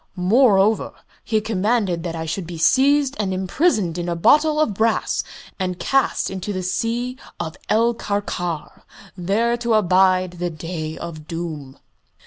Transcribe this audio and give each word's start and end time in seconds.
Moreover, 0.15 0.95
he 1.23 1.41
commanded 1.41 2.01
that 2.01 2.15
I 2.15 2.25
should 2.25 2.47
be 2.47 2.57
seized 2.57 3.15
and 3.19 3.31
imprisoned 3.31 3.99
in 3.99 4.09
a 4.09 4.15
bottle 4.15 4.59
of 4.59 4.73
brass 4.73 5.23
and 5.59 5.77
cast 5.77 6.31
into 6.31 6.51
the 6.51 6.63
Sea 6.63 7.17
of 7.39 7.55
El 7.69 7.93
Karkar, 7.93 8.81
there 9.15 9.55
to 9.57 9.75
abide 9.75 10.31
the 10.39 10.49
Day 10.49 10.97
of 10.97 11.27
Doom." 11.27 11.77